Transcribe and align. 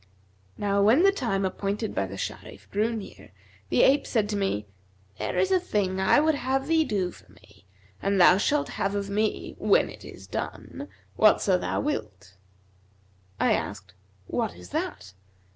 Now 0.57 0.81
when 0.81 1.03
the 1.03 1.11
time 1.11 1.45
appointed 1.45 1.93
by 1.93 2.07
the 2.07 2.17
Sharif 2.17 2.71
drew 2.71 2.91
near, 2.95 3.31
the 3.69 3.83
ape 3.83 4.07
said 4.07 4.27
to 4.29 4.35
me, 4.35 4.65
'There 5.19 5.37
is 5.37 5.51
a 5.51 5.59
thing 5.59 5.99
I 5.99 6.19
would 6.19 6.33
have 6.33 6.65
thee 6.65 6.83
do 6.83 7.11
for 7.11 7.31
me; 7.31 7.67
and 8.01 8.19
thou 8.19 8.37
shalt 8.37 8.69
have 8.69 8.95
of 8.95 9.11
me 9.11 9.53
(when 9.59 9.91
it 9.91 10.03
is 10.03 10.25
done) 10.25 10.87
whatso 11.17 11.55
thou 11.55 11.81
wilt.' 11.81 12.35
I 13.39 13.53
asked, 13.53 13.93
'What 14.25 14.55
is 14.55 14.69
that?' 14.71 15.13